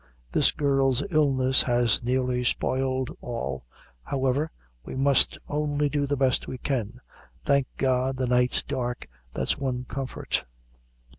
This 0.31 0.49
girl's 0.49 1.03
illness 1.11 1.61
has 1.61 2.01
nearly 2.01 2.43
spoiled 2.43 3.15
all; 3.21 3.65
however, 4.01 4.49
we 4.83 4.95
must 4.95 5.37
only 5.47 5.89
do 5.89 6.07
the 6.07 6.17
best 6.17 6.47
we 6.47 6.57
can. 6.57 6.99
Thank 7.45 7.67
God 7.77 8.17
the 8.17 8.25
night's 8.25 8.63
dark, 8.63 9.07
that's 9.35 9.59
one 9.59 9.85
comfort." 9.87 10.43